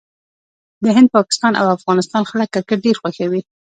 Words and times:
د 0.83 0.85
هند، 0.95 1.09
پاکستان 1.17 1.53
او 1.61 1.67
افغانستان 1.77 2.23
خلک 2.29 2.49
کرکټ 2.53 2.79
ډېر 2.85 2.95
خوښوي. 3.01 3.41